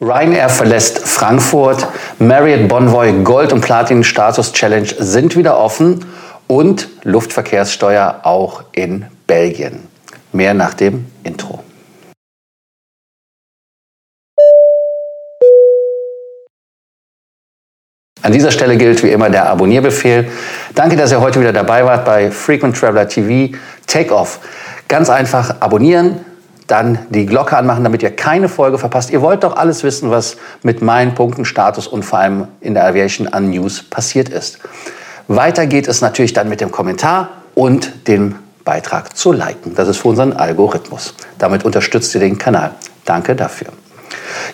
[0.00, 1.86] Ryanair verlässt Frankfurt,
[2.18, 6.04] Marriott Bonvoy Gold- und Platin-Status Challenge sind wieder offen
[6.48, 9.86] und Luftverkehrssteuer auch in Belgien.
[10.32, 11.62] Mehr nach dem Intro.
[18.22, 20.28] An dieser Stelle gilt wie immer der Abonnierbefehl.
[20.74, 23.56] Danke, dass ihr heute wieder dabei wart bei Frequent Traveler TV
[23.86, 24.40] Takeoff.
[24.88, 26.24] Ganz einfach abonnieren,
[26.72, 29.10] dann die Glocke anmachen, damit ihr keine Folge verpasst.
[29.10, 32.86] Ihr wollt doch alles wissen, was mit meinen Punkten, Status und vor allem in der
[32.86, 34.58] Aviation an News passiert ist.
[35.28, 39.74] Weiter geht es natürlich dann mit dem Kommentar und dem Beitrag zu liken.
[39.74, 41.14] Das ist für unseren Algorithmus.
[41.38, 42.70] Damit unterstützt ihr den Kanal.
[43.04, 43.68] Danke dafür.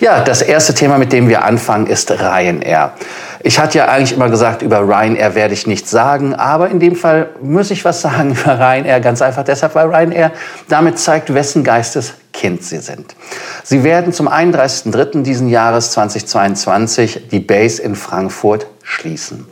[0.00, 2.92] Ja, das erste Thema, mit dem wir anfangen, ist Ryanair.
[3.40, 6.96] Ich hatte ja eigentlich immer gesagt, über Ryanair werde ich nichts sagen, aber in dem
[6.96, 10.32] Fall muss ich was sagen über Ryanair, ganz einfach deshalb, weil Ryanair
[10.68, 13.16] damit zeigt, wessen Geistes Kind sie sind.
[13.64, 15.22] Sie werden zum 31.03.
[15.22, 19.44] diesen Jahres 2022 die Base in Frankfurt schließen.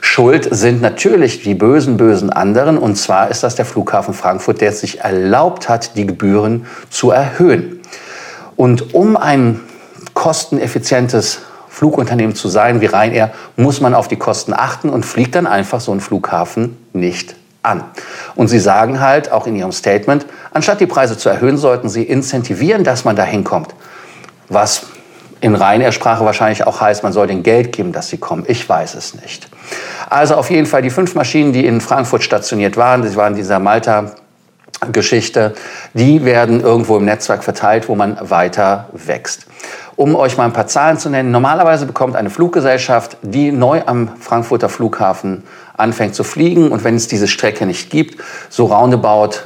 [0.00, 2.78] Schuld sind natürlich die bösen, bösen anderen.
[2.78, 7.10] Und zwar ist das der Flughafen Frankfurt, der es sich erlaubt hat, die Gebühren zu
[7.10, 7.79] erhöhen.
[8.60, 9.58] Und um ein
[10.12, 15.46] kosteneffizientes Flugunternehmen zu sein wie Ryanair, muss man auf die Kosten achten und fliegt dann
[15.46, 17.82] einfach so einen Flughafen nicht an.
[18.34, 22.02] Und sie sagen halt auch in ihrem Statement, anstatt die Preise zu erhöhen, sollten sie
[22.02, 23.74] incentivieren, dass man da hinkommt.
[24.50, 24.88] Was
[25.40, 28.44] in Ryanair-Sprache wahrscheinlich auch heißt, man soll den Geld geben, dass sie kommen.
[28.46, 29.48] Ich weiß es nicht.
[30.10, 33.58] Also auf jeden Fall die fünf Maschinen, die in Frankfurt stationiert waren, das waren dieser
[33.58, 34.16] Malta
[34.92, 35.54] Geschichte,
[35.94, 39.46] die werden irgendwo im Netzwerk verteilt, wo man weiter wächst.
[39.96, 44.08] Um euch mal ein paar Zahlen zu nennen, normalerweise bekommt eine Fluggesellschaft, die neu am
[44.18, 45.44] Frankfurter Flughafen
[45.76, 49.40] anfängt zu fliegen und wenn es diese Strecke nicht gibt, so roundabout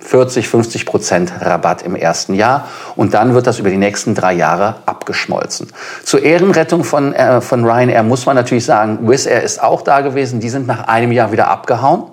[0.00, 4.32] 40, 50 Prozent Rabatt im ersten Jahr und dann wird das über die nächsten drei
[4.32, 5.68] Jahre abgeschmolzen.
[6.04, 10.00] Zur Ehrenrettung von, äh, von Ryanair muss man natürlich sagen, Wizz Air ist auch da
[10.00, 12.04] gewesen, die sind nach einem Jahr wieder abgehauen.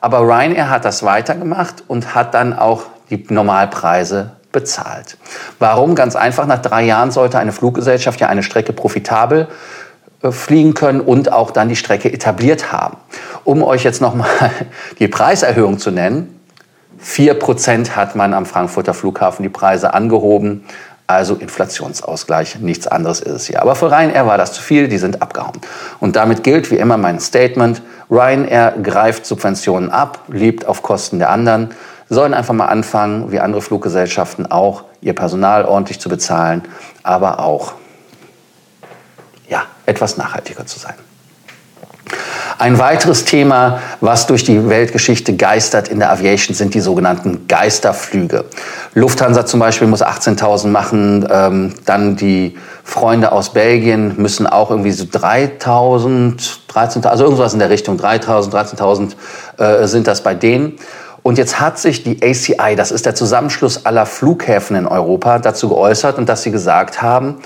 [0.00, 5.18] Aber Ryanair hat das weitergemacht und hat dann auch die Normalpreise bezahlt.
[5.58, 5.94] Warum?
[5.94, 9.48] Ganz einfach, nach drei Jahren sollte eine Fluggesellschaft ja eine Strecke profitabel
[10.22, 12.96] äh, fliegen können und auch dann die Strecke etabliert haben.
[13.44, 14.50] Um euch jetzt nochmal
[14.98, 16.40] die Preiserhöhung zu nennen,
[17.04, 20.64] 4% hat man am Frankfurter Flughafen die Preise angehoben.
[21.06, 23.62] Also Inflationsausgleich, nichts anderes ist es hier.
[23.62, 25.60] Aber für Ryanair war das zu viel, die sind abgehauen.
[26.00, 27.80] Und damit gilt wie immer mein Statement,
[28.10, 31.70] Ryanair greift Subventionen ab, lebt auf Kosten der anderen,
[32.08, 36.62] sollen einfach mal anfangen, wie andere Fluggesellschaften auch, ihr Personal ordentlich zu bezahlen,
[37.04, 37.74] aber auch
[39.48, 40.94] ja, etwas nachhaltiger zu sein.
[42.58, 48.46] Ein weiteres Thema, was durch die Weltgeschichte geistert in der Aviation, sind die sogenannten Geisterflüge.
[48.94, 54.92] Lufthansa zum Beispiel muss 18.000 machen, ähm, dann die Freunde aus Belgien müssen auch irgendwie
[54.92, 56.40] so 3.000,
[56.72, 59.12] 13.000, also irgendwas in der Richtung, 3.000, 13.000
[59.58, 60.78] äh, sind das bei denen.
[61.22, 65.68] Und jetzt hat sich die ACI, das ist der Zusammenschluss aller Flughäfen in Europa, dazu
[65.68, 67.36] geäußert und dass sie gesagt haben,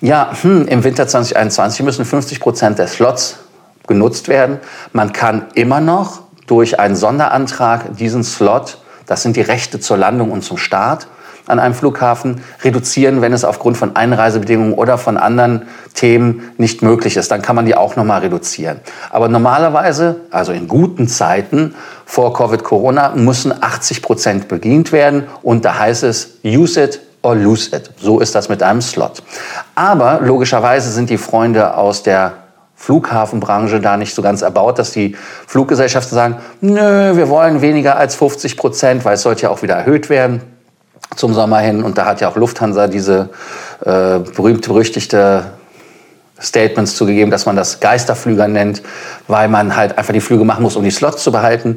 [0.00, 3.36] ja, hm, im Winter 2021 müssen 50 Prozent der Slots
[3.86, 4.58] genutzt werden.
[4.92, 10.30] Man kann immer noch durch einen Sonderantrag diesen Slot, das sind die Rechte zur Landung
[10.30, 11.08] und zum Start,
[11.46, 17.16] an einem Flughafen reduzieren, wenn es aufgrund von Einreisebedingungen oder von anderen Themen nicht möglich
[17.16, 17.30] ist.
[17.30, 18.80] Dann kann man die auch nochmal reduzieren.
[19.10, 21.74] Aber normalerweise, also in guten Zeiten
[22.04, 25.24] vor Covid-Corona, müssen 80 Prozent bedient werden.
[25.42, 27.90] Und da heißt es, use it or lose it.
[27.96, 29.22] So ist das mit einem Slot.
[29.74, 32.34] Aber logischerweise sind die Freunde aus der
[32.76, 35.16] Flughafenbranche da nicht so ganz erbaut, dass die
[35.46, 39.74] Fluggesellschaften sagen, nö, wir wollen weniger als 50 Prozent, weil es sollte ja auch wieder
[39.74, 40.42] erhöht werden
[41.16, 41.82] zum Sommer hin.
[41.82, 43.30] Und da hat ja auch Lufthansa diese
[43.80, 45.44] äh, berühmt-berüchtigte
[46.40, 48.82] Statements zugegeben, dass man das Geisterflüger nennt,
[49.26, 51.76] weil man halt einfach die Flüge machen muss, um die Slots zu behalten.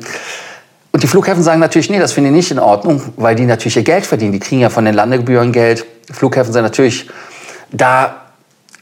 [0.91, 3.77] Und die Flughäfen sagen natürlich, nee, das finde ich nicht in Ordnung, weil die natürlich
[3.77, 4.33] ihr Geld verdienen.
[4.33, 5.85] Die kriegen ja von den Landegebühren Geld.
[6.11, 7.09] Flughäfen sind natürlich
[7.71, 8.28] da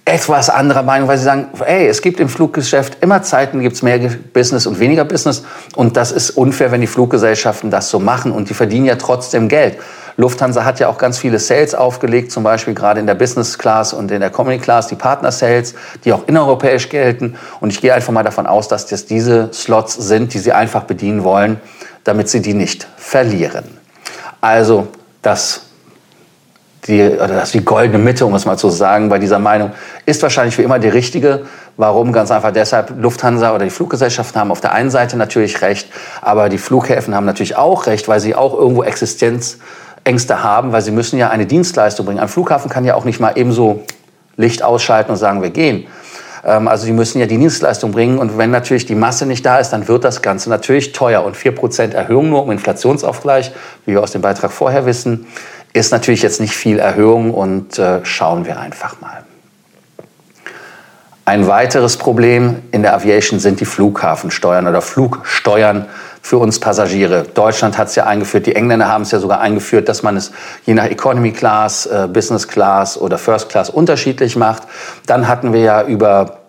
[0.08, 3.82] etwas anderer Meinung, weil sie sagen, ey, es gibt im Fluggeschäft immer Zeiten, gibt es
[3.82, 4.00] mehr
[4.32, 5.44] Business und weniger Business.
[5.76, 8.32] Und das ist unfair, wenn die Fluggesellschaften das so machen.
[8.32, 9.78] Und die verdienen ja trotzdem Geld.
[10.16, 13.92] Lufthansa hat ja auch ganz viele Sales aufgelegt, zum Beispiel gerade in der Business Class
[13.92, 15.76] und in der Economy Class, die Partner Sales,
[16.06, 17.36] die auch innereuropäisch gelten.
[17.60, 20.86] Und ich gehe einfach mal davon aus, dass das diese Slots sind, die sie einfach
[20.86, 21.60] bedienen wollen,
[22.06, 23.66] damit sie die nicht verlieren.
[24.40, 24.88] Also
[25.22, 25.67] das
[26.88, 29.72] die, oder das die goldene Mitte, um es mal zu sagen, bei dieser Meinung,
[30.06, 31.46] ist wahrscheinlich wie immer die richtige.
[31.76, 32.12] Warum?
[32.14, 35.90] Ganz einfach deshalb, Lufthansa oder die Fluggesellschaften haben auf der einen Seite natürlich recht,
[36.22, 40.92] aber die Flughäfen haben natürlich auch recht, weil sie auch irgendwo Existenzängste haben, weil sie
[40.92, 42.20] müssen ja eine Dienstleistung bringen.
[42.20, 43.84] Ein Flughafen kann ja auch nicht mal ebenso
[44.38, 45.88] Licht ausschalten und sagen, wir gehen.
[46.46, 49.60] Ähm, also die müssen ja die Dienstleistung bringen und wenn natürlich die Masse nicht da
[49.60, 51.24] ist, dann wird das Ganze natürlich teuer.
[51.24, 53.52] Und 4% Erhöhung nur um Inflationsaufgleich,
[53.86, 55.28] wie wir aus dem Beitrag vorher wissen,
[55.78, 59.24] ist natürlich jetzt nicht viel Erhöhung und äh, schauen wir einfach mal.
[61.28, 65.86] Ein weiteres Problem in der Aviation sind die Flughafensteuern oder Flugsteuern
[66.22, 67.24] für uns Passagiere.
[67.34, 70.32] Deutschland hat es ja eingeführt, die Engländer haben es ja sogar eingeführt, dass man es
[70.66, 74.64] je nach Economy Class, äh, Business Class oder First Class unterschiedlich macht.
[75.06, 76.40] Dann hatten wir ja über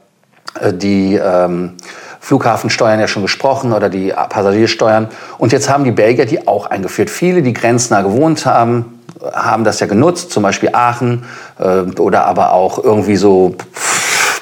[0.61, 1.75] äh, die ähm,
[2.21, 5.09] Flughafensteuern ja schon gesprochen oder die Passagiersteuern.
[5.39, 7.11] Und jetzt haben die Belgier die auch eingeführt.
[7.11, 8.98] Viele, die grenznah gewohnt haben,
[9.33, 11.25] haben das ja genutzt, zum Beispiel Aachen
[11.59, 13.57] äh, oder aber auch irgendwie so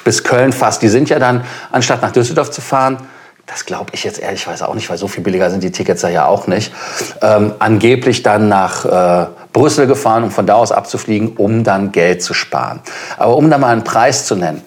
[0.03, 0.81] bis Köln fast.
[0.81, 2.97] Die sind ja dann, anstatt nach Düsseldorf zu fahren,
[3.45, 6.25] das glaube ich jetzt ehrlich auch nicht, weil so viel billiger sind die Tickets ja
[6.25, 6.73] auch nicht,
[7.21, 12.21] ähm, angeblich dann nach äh, Brüssel gefahren, um von da aus abzufliegen, um dann Geld
[12.21, 12.81] zu sparen.
[13.17, 14.61] Aber um da mal einen Preis zu nennen.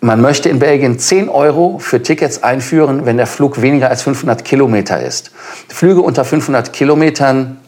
[0.00, 4.44] Man möchte in Belgien 10 Euro für Tickets einführen, wenn der Flug weniger als 500
[4.44, 5.30] Kilometer ist.
[5.68, 7.58] Flüge unter 500 Kilometern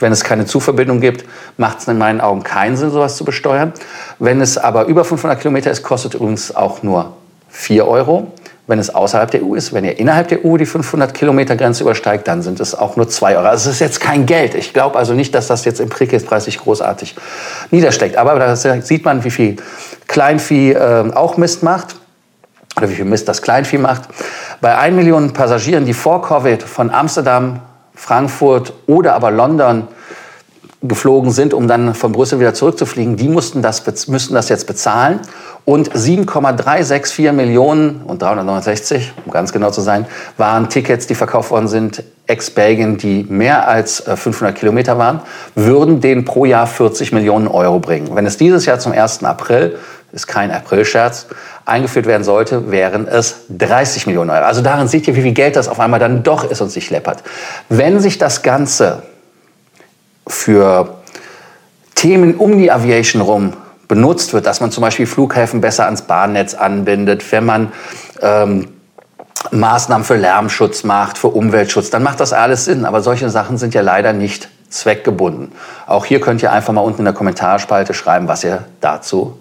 [0.00, 1.24] wenn es keine Zuverbindung gibt,
[1.56, 3.72] macht es in meinen Augen keinen Sinn, sowas zu besteuern.
[4.18, 7.14] Wenn es aber über 500 Kilometer ist, kostet übrigens auch nur
[7.50, 8.32] 4 Euro.
[8.66, 11.82] Wenn es außerhalb der EU ist, wenn ihr innerhalb der EU die 500 Kilometer Grenze
[11.82, 13.46] übersteigt, dann sind es auch nur 2 Euro.
[13.46, 14.54] Also es ist jetzt kein Geld.
[14.54, 17.14] Ich glaube also nicht, dass das jetzt im Ticketpreis sich großartig
[17.70, 18.16] niedersteckt.
[18.16, 19.56] Aber da sieht man, wie viel
[20.06, 21.96] Kleinvieh äh, auch Mist macht
[22.76, 24.04] oder wie viel Mist das Kleinvieh macht.
[24.62, 27.60] Bei 1 Million Passagieren, die vor Covid von Amsterdam
[27.94, 29.88] Frankfurt oder aber London
[30.82, 35.20] geflogen sind, um dann von Brüssel wieder zurückzufliegen, die mussten das, müssten das jetzt bezahlen.
[35.64, 40.06] Und 7,364 Millionen und 369, um ganz genau zu sein,
[40.36, 45.20] waren Tickets, die verkauft worden sind, ex-Belgien, die mehr als 500 äh, Kilometer waren,
[45.54, 48.14] würden denen pro Jahr 40 Millionen Euro bringen.
[48.14, 49.24] Wenn es dieses Jahr zum 1.
[49.24, 49.78] April,
[50.12, 51.26] ist kein April-Scherz,
[51.64, 54.44] eingeführt werden sollte, wären es 30 Millionen Euro.
[54.44, 56.88] Also daran seht ihr, wie viel Geld das auf einmal dann doch ist und sich
[56.90, 57.22] läppert.
[57.68, 59.02] Wenn sich das Ganze
[60.26, 60.98] für
[61.94, 63.54] Themen um die Aviation rum
[63.88, 67.72] benutzt wird, dass man zum Beispiel Flughäfen besser ans Bahnnetz anbindet, wenn man
[68.22, 68.68] ähm,
[69.50, 72.84] Maßnahmen für Lärmschutz macht, für Umweltschutz, dann macht das alles Sinn.
[72.84, 75.52] Aber solche Sachen sind ja leider nicht zweckgebunden.
[75.86, 79.38] Auch hier könnt ihr einfach mal unten in der Kommentarspalte schreiben, was ihr dazu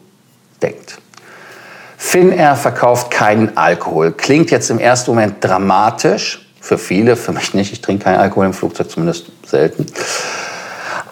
[0.62, 1.00] denkt.
[1.98, 4.12] Finnair verkauft keinen Alkohol.
[4.12, 6.46] Klingt jetzt im ersten Moment dramatisch.
[6.60, 7.74] Für viele, für mich nicht.
[7.74, 9.86] Ich trinke keinen Alkohol im Flugzeug, zumindest selten.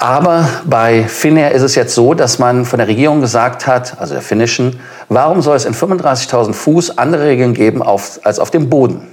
[0.01, 4.15] Aber bei Finnair ist es jetzt so, dass man von der Regierung gesagt hat, also
[4.15, 8.68] der finnischen, warum soll es in 35.000 Fuß andere Regeln geben auf, als auf dem
[8.68, 9.07] Boden?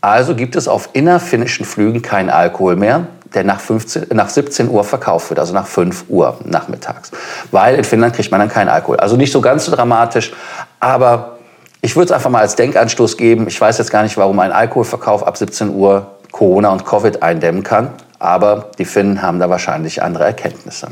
[0.00, 4.84] Also gibt es auf innerfinnischen Flügen keinen Alkohol mehr der nach, 15, nach 17 Uhr
[4.84, 7.10] verkauft wird, also nach 5 Uhr nachmittags.
[7.50, 8.98] Weil in Finnland kriegt man dann keinen Alkohol.
[8.98, 10.32] Also nicht so ganz so dramatisch,
[10.78, 11.38] aber
[11.82, 13.48] ich würde es einfach mal als Denkanstoß geben.
[13.48, 17.62] Ich weiß jetzt gar nicht, warum ein Alkoholverkauf ab 17 Uhr Corona und Covid eindämmen
[17.62, 20.88] kann, aber die Finnen haben da wahrscheinlich andere Erkenntnisse.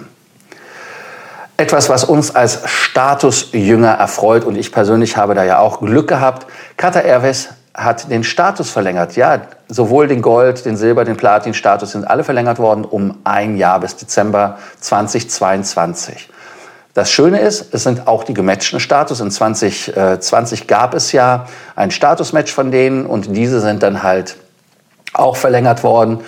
[1.57, 6.47] Etwas, was uns als Statusjünger erfreut und ich persönlich habe da ja auch Glück gehabt.
[6.77, 9.17] Qatar Airways hat den Status verlängert.
[9.17, 13.81] Ja, sowohl den Gold, den Silber, den Platin-Status sind alle verlängert worden um ein Jahr
[13.81, 16.29] bis Dezember 2022.
[16.95, 19.21] Das Schöne ist, es sind auch die gematchten Status.
[19.21, 24.37] In 2020 gab es ja ein Statusmatch von denen und diese sind dann halt
[25.13, 26.21] auch verlängert worden.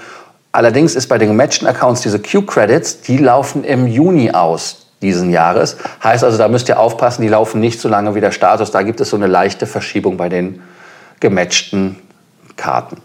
[0.56, 5.76] Allerdings ist bei den gematchten Accounts diese Q-Credits, die laufen im Juni aus diesen Jahres.
[6.02, 8.70] Heißt also, da müsst ihr aufpassen, die laufen nicht so lange wie der Status.
[8.70, 10.62] Da gibt es so eine leichte Verschiebung bei den
[11.20, 11.96] gematchten
[12.56, 13.02] Karten.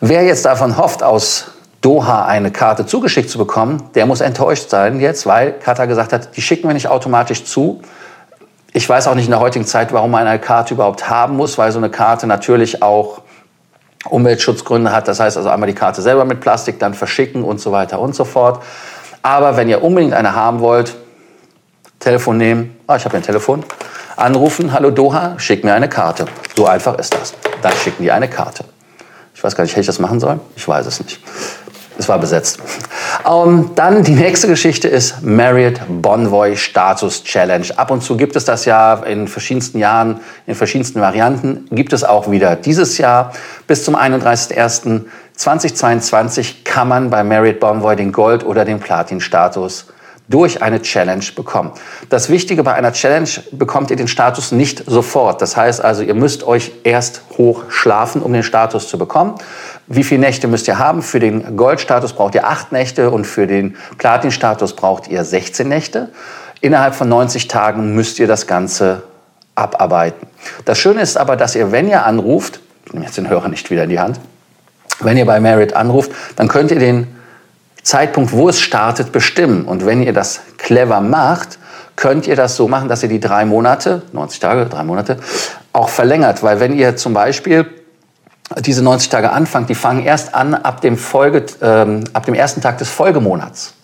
[0.00, 4.98] Wer jetzt davon hofft, aus Doha eine Karte zugeschickt zu bekommen, der muss enttäuscht sein
[4.98, 7.82] jetzt, weil Katar gesagt hat, die schicken wir nicht automatisch zu.
[8.72, 11.56] Ich weiß auch nicht in der heutigen Zeit, warum man eine Karte überhaupt haben muss,
[11.56, 13.22] weil so eine Karte natürlich auch
[14.08, 15.08] Umweltschutzgründe hat.
[15.08, 18.14] Das heißt also einmal die Karte selber mit Plastik, dann verschicken und so weiter und
[18.14, 18.62] so fort.
[19.22, 20.96] Aber wenn ihr unbedingt eine haben wollt,
[21.98, 22.76] Telefon nehmen.
[22.86, 23.62] Ah, ich habe ein Telefon
[24.16, 26.26] anrufen, hallo Doha, schick mir eine Karte.
[26.56, 27.34] So einfach ist das.
[27.62, 28.64] Dann schicken die eine Karte.
[29.34, 30.40] Ich weiß gar nicht, hätte ich das machen sollen?
[30.56, 31.20] Ich weiß es nicht.
[32.00, 32.58] Es war besetzt.
[33.30, 37.66] Um, dann die nächste Geschichte ist Marriott Bonvoy Status Challenge.
[37.76, 41.66] Ab und zu gibt es das ja in verschiedensten Jahren, in verschiedensten Varianten.
[41.70, 43.34] Gibt es auch wieder dieses Jahr.
[43.66, 49.88] Bis zum 31.01.2022 kann man bei Marriott Bonvoy den Gold- oder den Platin-Status
[50.30, 51.72] durch eine Challenge bekommen.
[52.08, 55.42] Das Wichtige bei einer Challenge bekommt ihr den Status nicht sofort.
[55.42, 59.34] Das heißt also, ihr müsst euch erst hoch schlafen, um den Status zu bekommen.
[59.86, 61.02] Wie viele Nächte müsst ihr haben?
[61.02, 66.10] Für den Goldstatus braucht ihr acht Nächte und für den Platin-Status braucht ihr 16 Nächte.
[66.60, 69.02] Innerhalb von 90 Tagen müsst ihr das Ganze
[69.54, 70.26] abarbeiten.
[70.64, 73.70] Das Schöne ist aber, dass ihr, wenn ihr anruft, ich nehme jetzt den Hörer nicht
[73.70, 74.20] wieder in die Hand,
[75.00, 77.06] wenn ihr bei Merit anruft, dann könnt ihr den
[77.82, 79.64] Zeitpunkt, wo es startet, bestimmen.
[79.64, 81.58] Und wenn ihr das clever macht,
[81.96, 85.18] könnt ihr das so machen, dass ihr die drei Monate, 90 Tage, drei Monate,
[85.72, 86.42] auch verlängert.
[86.42, 87.66] Weil wenn ihr zum Beispiel
[88.58, 92.60] diese 90 Tage anfangt, die fangen erst an ab dem, Folge, ähm, ab dem ersten
[92.60, 93.74] Tag des Folgemonats.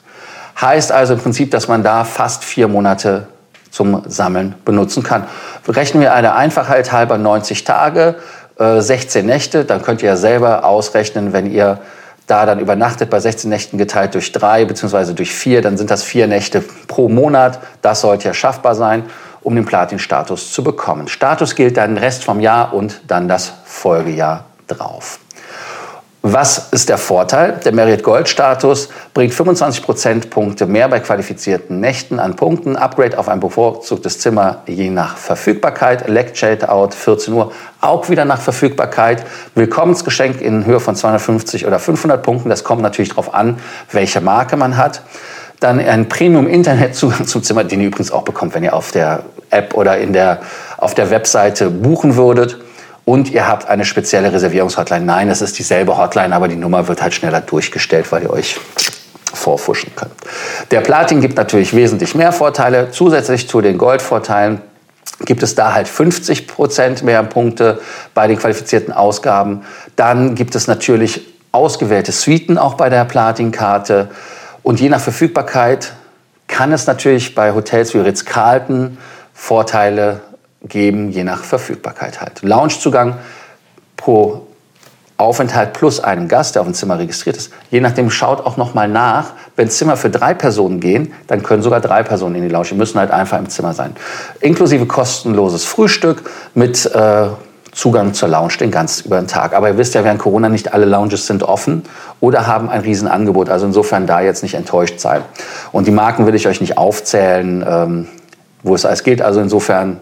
[0.60, 3.28] Heißt also im Prinzip, dass man da fast vier Monate
[3.70, 5.26] zum Sammeln benutzen kann.
[5.68, 8.16] Rechnen wir eine Einfachheit halber 90 Tage,
[8.58, 11.78] äh, 16 Nächte, dann könnt ihr ja selber ausrechnen, wenn ihr
[12.26, 16.02] da dann übernachtet bei 16 Nächten geteilt durch drei beziehungsweise durch vier, dann sind das
[16.02, 17.60] vier Nächte pro Monat.
[17.82, 19.04] Das sollte ja schaffbar sein,
[19.42, 21.06] um den Platin-Status zu bekommen.
[21.06, 25.18] Status gilt dann den Rest vom Jahr und dann das Folgejahr drauf.
[26.28, 27.60] Was ist der Vorteil?
[27.64, 32.74] Der Merit Gold Status bringt 25 Prozentpunkte mehr bei qualifizierten Nächten an Punkten.
[32.74, 36.08] Upgrade auf ein bevorzugtes Zimmer je nach Verfügbarkeit.
[36.08, 39.24] Elect Out 14 Uhr auch wieder nach Verfügbarkeit.
[39.54, 42.48] Willkommensgeschenk in Höhe von 250 oder 500 Punkten.
[42.48, 43.60] Das kommt natürlich darauf an,
[43.92, 45.02] welche Marke man hat.
[45.60, 49.74] Dann ein Premium-Internetzugang zum Zimmer, den ihr übrigens auch bekommt, wenn ihr auf der App
[49.74, 50.40] oder in der,
[50.76, 52.58] auf der Webseite buchen würdet
[53.06, 55.06] und ihr habt eine spezielle Reservierungshotline.
[55.06, 58.58] Nein, es ist dieselbe Hotline, aber die Nummer wird halt schneller durchgestellt, weil ihr euch
[59.32, 60.12] vorfuschen könnt.
[60.72, 62.90] Der Platin gibt natürlich wesentlich mehr Vorteile.
[62.90, 64.60] Zusätzlich zu den Goldvorteilen
[65.24, 67.80] gibt es da halt 50 Prozent mehr Punkte
[68.12, 69.62] bei den qualifizierten Ausgaben.
[69.94, 74.08] Dann gibt es natürlich ausgewählte Suiten auch bei der Platin-Karte.
[74.64, 75.92] Und je nach Verfügbarkeit
[76.48, 78.98] kann es natürlich bei Hotels wie Ritz-Carlton
[79.32, 80.22] Vorteile
[80.68, 82.42] geben, je nach Verfügbarkeit halt.
[82.42, 83.16] Loungezugang
[83.96, 84.46] pro
[85.18, 87.50] Aufenthalt plus einen Gast, der auf dem Zimmer registriert ist.
[87.70, 89.32] Je nachdem schaut auch noch mal nach.
[89.56, 92.68] Wenn Zimmer für drei Personen gehen, dann können sogar drei Personen in die Lounge.
[92.72, 93.96] Die müssen halt einfach im Zimmer sein.
[94.40, 97.28] Inklusive kostenloses Frühstück mit äh,
[97.72, 99.54] Zugang zur Lounge den ganz über den Tag.
[99.54, 101.84] Aber ihr wisst ja, während Corona nicht alle Lounges sind offen
[102.20, 103.48] oder haben ein Riesenangebot.
[103.48, 105.22] Also insofern da jetzt nicht enttäuscht sein.
[105.72, 108.08] Und die Marken will ich euch nicht aufzählen, ähm,
[108.62, 109.22] wo es alles geht.
[109.22, 109.98] Also insofern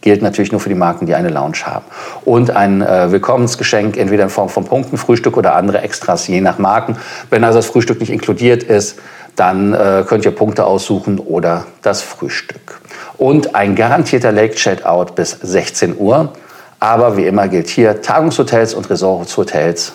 [0.00, 1.84] gilt natürlich nur für die Marken, die eine Lounge haben.
[2.24, 6.58] Und ein äh, Willkommensgeschenk, entweder in Form von Punkten, Frühstück oder andere Extras, je nach
[6.58, 6.96] Marken.
[7.28, 8.98] Wenn also das Frühstück nicht inkludiert ist,
[9.36, 12.80] dann äh, könnt ihr Punkte aussuchen oder das Frühstück.
[13.16, 16.32] Und ein garantierter Lake Chat Out bis 16 Uhr.
[16.78, 19.92] Aber wie immer gilt hier, Tagungshotels und Resortshotels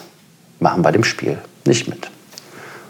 [0.60, 2.10] machen bei dem Spiel nicht mit.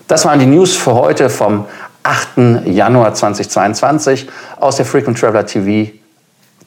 [0.08, 1.66] Das waren die News für heute vom
[2.04, 2.66] 8.
[2.66, 4.28] Januar 2022
[4.60, 5.92] aus der Frequent Traveler TV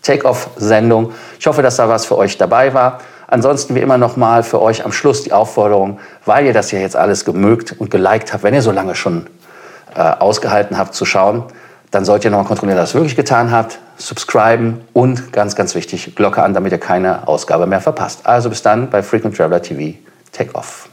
[0.02, 1.12] Take-Off-Sendung.
[1.38, 2.98] Ich hoffe, dass da was für euch dabei war.
[3.26, 6.96] Ansonsten wie immer nochmal für euch am Schluss die Aufforderung, weil ihr das ja jetzt
[6.96, 9.26] alles gemögt und geliked habt, wenn ihr so lange schon
[9.94, 11.44] äh, ausgehalten habt zu schauen,
[11.90, 15.74] dann solltet ihr nochmal kontrollieren, dass ihr das wirklich getan habt, subscriben und ganz, ganz
[15.74, 18.26] wichtig, Glocke an, damit ihr keine Ausgabe mehr verpasst.
[18.26, 19.98] Also bis dann bei Frequent Traveler TV.
[20.32, 20.88] Take off.